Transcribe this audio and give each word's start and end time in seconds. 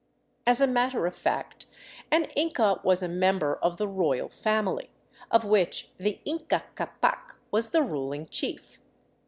As 0.47 0.59
a 0.59 0.65
matter 0.65 1.05
of 1.05 1.15
fact, 1.15 1.67
an 2.09 2.23
inca 2.35 2.81
was 2.83 3.03
a 3.03 3.07
member 3.07 3.57
of 3.57 3.77
the 3.77 3.87
royal 3.87 4.29
family, 4.29 4.89
of 5.29 5.45
which 5.45 5.91
the 5.99 6.19
Inca 6.25 6.63
Ccdpac 6.75 7.35
was 7.51 7.69
the 7.69 7.83
ruling 7.83 8.25
chief. 8.27 8.79